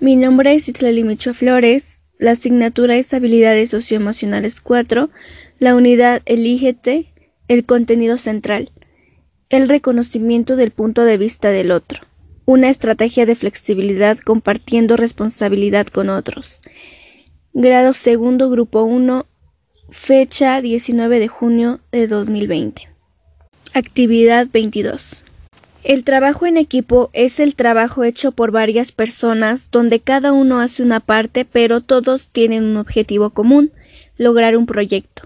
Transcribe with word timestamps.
Mi 0.00 0.14
nombre 0.14 0.54
es 0.54 0.68
Itlali 0.68 1.02
Micho 1.02 1.34
Flores. 1.34 2.04
La 2.18 2.30
asignatura 2.30 2.94
es 2.94 3.12
Habilidades 3.12 3.70
Socioemocionales 3.70 4.60
4. 4.60 5.10
La 5.58 5.74
unidad 5.74 6.22
Elígete. 6.24 7.12
El 7.48 7.64
contenido 7.64 8.16
central. 8.16 8.70
El 9.48 9.68
reconocimiento 9.68 10.54
del 10.54 10.70
punto 10.70 11.02
de 11.02 11.16
vista 11.16 11.50
del 11.50 11.72
otro. 11.72 12.02
Una 12.44 12.70
estrategia 12.70 13.26
de 13.26 13.34
flexibilidad 13.34 14.16
compartiendo 14.18 14.96
responsabilidad 14.96 15.88
con 15.88 16.10
otros. 16.10 16.60
Grado 17.52 17.92
segundo, 17.92 18.50
grupo 18.50 18.84
1. 18.84 19.26
Fecha 19.90 20.60
19 20.60 21.18
de 21.18 21.26
junio 21.26 21.80
de 21.90 22.06
2020. 22.06 22.88
Actividad 23.74 24.46
22. 24.52 25.24
El 25.88 26.04
trabajo 26.04 26.44
en 26.44 26.58
equipo 26.58 27.08
es 27.14 27.40
el 27.40 27.54
trabajo 27.54 28.04
hecho 28.04 28.32
por 28.32 28.50
varias 28.50 28.92
personas 28.92 29.70
donde 29.70 30.00
cada 30.00 30.34
uno 30.34 30.60
hace 30.60 30.82
una 30.82 31.00
parte 31.00 31.46
pero 31.46 31.80
todos 31.80 32.28
tienen 32.28 32.64
un 32.64 32.76
objetivo 32.76 33.30
común, 33.30 33.72
lograr 34.18 34.54
un 34.58 34.66
proyecto. 34.66 35.22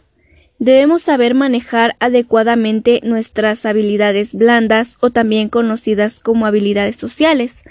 Debemos 0.61 1.03
saber 1.03 1.35
manejar 1.35 1.97
adecuadamente 1.99 3.01
nuestras 3.03 3.67
habilidades 3.67 4.37
blandas 4.37 4.99
o 5.01 5.11
también 5.11 5.49
conocidas 5.49 6.21
como 6.21 6.47
habilidades 6.47 6.95
sociales. 6.95 7.65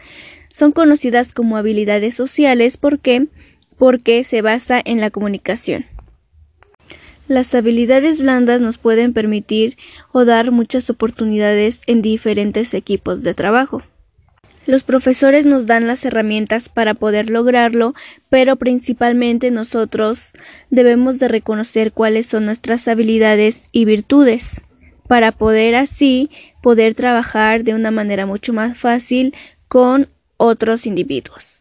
Son 0.50 0.74
conocidas 0.74 1.32
como 1.32 1.56
habilidades 1.56 2.14
sociales 2.14 2.76
porque 2.76 3.28
porque 3.78 4.26
se 4.26 4.42
basa 4.42 4.82
en 4.84 5.00
la 5.00 5.12
comunicación. 5.12 5.86
Las 7.32 7.56
habilidades 7.56 8.20
blandas 8.20 8.60
nos 8.60 8.78
pueden 8.78 9.14
permitir 9.14 9.78
o 10.12 10.26
dar 10.26 10.52
muchas 10.52 10.90
oportunidades 10.90 11.80
en 11.88 12.02
diferentes 12.02 12.74
equipos 12.74 13.24
de 13.24 13.34
trabajo. 13.34 13.84
Los 14.68 14.84
profesores 14.84 15.46
nos 15.46 15.66
dan 15.66 15.88
las 15.88 16.04
herramientas 16.04 16.68
para 16.68 16.94
poder 16.94 17.30
lograrlo, 17.30 17.96
pero 18.28 18.58
principalmente 18.58 19.50
nosotros 19.50 20.32
debemos 20.72 21.20
de 21.20 21.30
reconocer 21.30 21.94
cuáles 21.94 22.26
son 22.26 22.44
nuestras 22.44 22.90
habilidades 22.90 23.70
y 23.72 23.86
virtudes 23.86 24.60
para 25.08 25.32
poder 25.32 25.76
así 25.76 26.30
poder 26.62 26.96
trabajar 26.96 27.64
de 27.64 27.74
una 27.74 27.92
manera 27.92 28.26
mucho 28.26 28.52
más 28.52 28.78
fácil 28.78 29.34
con 29.70 30.10
otros 30.36 30.86
individuos 30.86 31.61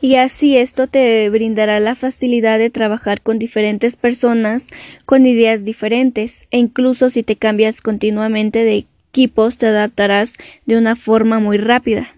y 0.00 0.16
así 0.16 0.56
esto 0.56 0.86
te 0.86 1.28
brindará 1.30 1.80
la 1.80 1.94
facilidad 1.94 2.58
de 2.58 2.70
trabajar 2.70 3.20
con 3.20 3.38
diferentes 3.38 3.96
personas 3.96 4.66
con 5.06 5.26
ideas 5.26 5.64
diferentes 5.64 6.46
e 6.50 6.58
incluso 6.58 7.10
si 7.10 7.22
te 7.22 7.36
cambias 7.36 7.80
continuamente 7.80 8.64
de 8.64 8.86
equipos 9.10 9.58
te 9.58 9.66
adaptarás 9.66 10.34
de 10.66 10.76
una 10.76 10.94
forma 10.94 11.40
muy 11.40 11.58
rápida. 11.58 12.08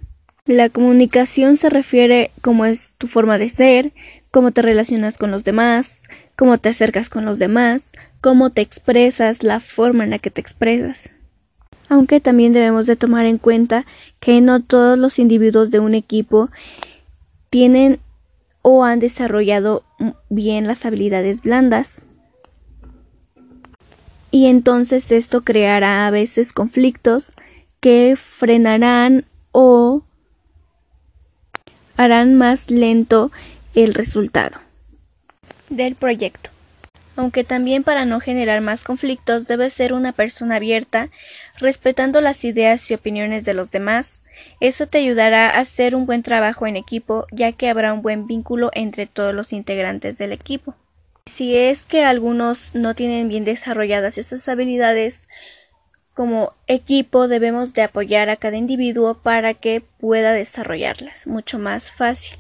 La 0.47 0.69
comunicación 0.69 1.57
se 1.57 1.71
refiere 1.71 2.33
cómo 2.41 2.65
es 2.65 2.95
tu 2.99 3.07
forma 3.07 3.39
de 3.39 3.49
ser, 3.49 3.93
cómo 4.31 4.51
te 4.51 4.63
relacionas 4.63 5.17
con 5.17 5.31
los 5.31 5.45
demás, 5.45 6.01
cómo 6.35 6.59
te 6.59 6.71
acercas 6.71 7.09
con 7.09 7.25
los 7.25 7.39
demás, 7.39 7.93
cómo 8.21 8.51
te 8.51 8.61
expresas, 8.61 9.43
la 9.43 9.61
forma 9.61 10.05
en 10.05 10.11
la 10.11 10.19
que 10.19 10.31
te 10.31 10.41
expresas. 10.41 11.11
Aunque 11.89 12.21
también 12.21 12.53
debemos 12.53 12.87
de 12.87 12.97
tomar 12.97 13.27
en 13.27 13.39
cuenta 13.39 13.85
que 14.19 14.41
no 14.41 14.63
todos 14.63 14.99
los 14.99 15.19
individuos 15.19 15.71
de 15.71 15.81
un 15.81 15.95
equipo 15.95 16.51
tienen 17.51 18.01
o 18.63 18.85
han 18.85 19.01
desarrollado 19.01 19.85
bien 20.29 20.67
las 20.67 20.87
habilidades 20.87 21.43
blandas. 21.43 22.07
Y 24.31 24.47
entonces 24.47 25.11
esto 25.11 25.43
creará 25.43 26.07
a 26.07 26.11
veces 26.11 26.53
conflictos 26.53 27.35
que 27.81 28.15
frenarán 28.17 29.25
o 29.51 30.05
harán 31.97 32.37
más 32.37 32.71
lento 32.71 33.33
el 33.75 33.95
resultado 33.95 34.59
del 35.69 35.97
proyecto 35.97 36.51
aunque 37.21 37.45
también 37.45 37.85
para 37.85 38.07
no 38.07 38.19
generar 38.19 38.63
más 38.63 38.83
conflictos 38.83 39.47
debe 39.47 39.69
ser 39.69 39.93
una 39.93 40.13
persona 40.13 40.57
abierta, 40.57 41.11
respetando 41.59 42.23
las 42.23 42.45
ideas 42.45 42.91
y 42.91 42.95
opiniones 42.95 43.45
de 43.45 43.53
los 43.53 43.71
demás. 43.71 44.23
Eso 44.59 44.87
te 44.87 44.99
ayudará 44.99 45.51
a 45.51 45.61
hacer 45.61 45.95
un 45.95 46.07
buen 46.07 46.23
trabajo 46.23 46.67
en 46.67 46.77
equipo, 46.77 47.27
ya 47.31 47.53
que 47.53 47.69
habrá 47.69 47.93
un 47.93 48.01
buen 48.01 48.27
vínculo 48.27 48.71
entre 48.73 49.07
todos 49.07 49.35
los 49.35 49.53
integrantes 49.53 50.17
del 50.17 50.33
equipo. 50.33 50.75
Si 51.27 51.55
es 51.55 51.85
que 51.85 52.05
algunos 52.05 52.75
no 52.75 52.95
tienen 52.95 53.29
bien 53.29 53.45
desarrolladas 53.45 54.17
esas 54.17 54.49
habilidades, 54.49 55.29
como 56.15 56.55
equipo 56.69 57.29
debemos 57.29 57.75
de 57.75 57.83
apoyar 57.83 58.31
a 58.31 58.37
cada 58.37 58.57
individuo 58.57 59.15
para 59.15 59.53
que 59.53 59.83
pueda 59.99 60.33
desarrollarlas 60.33 61.27
mucho 61.27 61.59
más 61.59 61.91
fácil. 61.91 62.39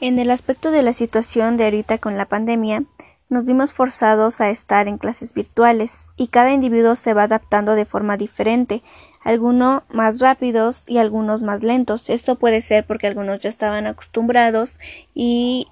En 0.00 0.18
el 0.18 0.30
aspecto 0.30 0.70
de 0.70 0.82
la 0.82 0.94
situación 0.94 1.58
de 1.58 1.64
ahorita 1.64 1.98
con 1.98 2.16
la 2.16 2.26
pandemia, 2.26 2.84
nos 3.32 3.46
vimos 3.46 3.72
forzados 3.72 4.40
a 4.40 4.50
estar 4.50 4.88
en 4.88 4.98
clases 4.98 5.32
virtuales 5.32 6.10
y 6.16 6.28
cada 6.28 6.52
individuo 6.52 6.94
se 6.94 7.14
va 7.14 7.22
adaptando 7.24 7.74
de 7.74 7.86
forma 7.86 8.18
diferente, 8.18 8.82
algunos 9.24 9.82
más 9.90 10.20
rápidos 10.20 10.84
y 10.86 10.98
algunos 10.98 11.42
más 11.42 11.62
lentos. 11.62 12.10
Esto 12.10 12.36
puede 12.36 12.60
ser 12.60 12.84
porque 12.84 13.06
algunos 13.06 13.40
ya 13.40 13.48
estaban 13.48 13.86
acostumbrados 13.86 14.78
y 15.14 15.68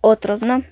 otros 0.00 0.42
no. 0.42 0.62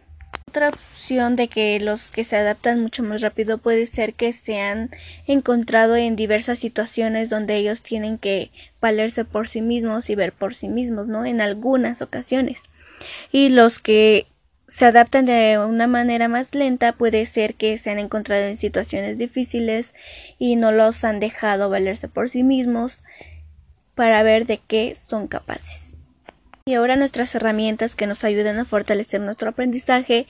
Otra 0.48 0.68
opción 0.68 1.34
de 1.34 1.48
que 1.48 1.80
los 1.80 2.12
que 2.12 2.24
se 2.24 2.36
adaptan 2.36 2.80
mucho 2.80 3.02
más 3.02 3.20
rápido 3.20 3.58
puede 3.58 3.86
ser 3.86 4.14
que 4.14 4.32
se 4.32 4.60
han 4.60 4.90
encontrado 5.26 5.96
en 5.96 6.14
diversas 6.14 6.58
situaciones 6.58 7.30
donde 7.30 7.56
ellos 7.56 7.82
tienen 7.82 8.16
que 8.16 8.50
valerse 8.80 9.24
por 9.24 9.48
sí 9.48 9.60
mismos 9.60 10.08
y 10.08 10.14
ver 10.14 10.32
por 10.32 10.54
sí 10.54 10.68
mismos, 10.68 11.08
¿no? 11.08 11.24
En 11.24 11.40
algunas 11.40 12.00
ocasiones. 12.00 12.64
Y 13.32 13.48
los 13.48 13.78
que 13.78 14.26
se 14.72 14.86
adaptan 14.86 15.26
de 15.26 15.58
una 15.58 15.86
manera 15.86 16.28
más 16.28 16.54
lenta, 16.54 16.92
puede 16.92 17.26
ser 17.26 17.56
que 17.56 17.76
se 17.76 17.90
han 17.90 17.98
encontrado 17.98 18.44
en 18.44 18.56
situaciones 18.56 19.18
difíciles 19.18 19.94
y 20.38 20.56
no 20.56 20.72
los 20.72 21.04
han 21.04 21.20
dejado 21.20 21.68
valerse 21.68 22.08
por 22.08 22.30
sí 22.30 22.42
mismos 22.42 23.02
para 23.94 24.22
ver 24.22 24.46
de 24.46 24.56
qué 24.56 24.96
son 24.96 25.28
capaces. 25.28 25.96
Y 26.64 26.72
ahora 26.72 26.96
nuestras 26.96 27.34
herramientas 27.34 27.94
que 27.94 28.06
nos 28.06 28.24
ayudan 28.24 28.58
a 28.58 28.64
fortalecer 28.64 29.20
nuestro 29.20 29.50
aprendizaje 29.50 30.26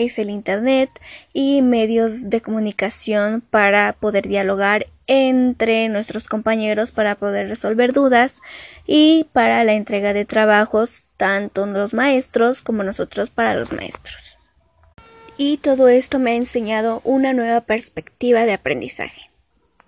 es 0.00 0.18
el 0.18 0.30
Internet 0.30 0.90
y 1.32 1.60
medios 1.62 2.30
de 2.30 2.40
comunicación 2.40 3.42
para 3.42 3.92
poder 3.92 4.26
dialogar 4.26 4.86
entre 5.06 5.88
nuestros 5.88 6.26
compañeros 6.26 6.90
para 6.90 7.16
poder 7.16 7.48
resolver 7.48 7.92
dudas 7.92 8.40
y 8.86 9.26
para 9.32 9.62
la 9.64 9.74
entrega 9.74 10.12
de 10.12 10.24
trabajos 10.24 11.06
tanto 11.16 11.66
los 11.66 11.94
maestros 11.94 12.62
como 12.62 12.82
nosotros 12.82 13.28
para 13.28 13.54
los 13.54 13.72
maestros. 13.72 14.38
Y 15.36 15.58
todo 15.58 15.88
esto 15.88 16.18
me 16.18 16.32
ha 16.32 16.34
enseñado 16.34 17.00
una 17.04 17.32
nueva 17.32 17.62
perspectiva 17.62 18.44
de 18.44 18.52
aprendizaje. 18.52 19.29